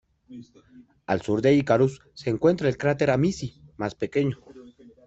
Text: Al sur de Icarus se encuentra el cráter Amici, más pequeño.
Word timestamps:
Al 1.05 1.21
sur 1.21 1.43
de 1.43 1.53
Icarus 1.53 2.01
se 2.15 2.31
encuentra 2.31 2.67
el 2.67 2.75
cráter 2.75 3.11
Amici, 3.11 3.61
más 3.77 3.93
pequeño. 3.93 4.39